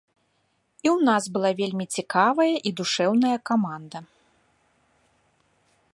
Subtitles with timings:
[0.85, 4.05] І ў нас была вельмі цікавая і душэўная каманда.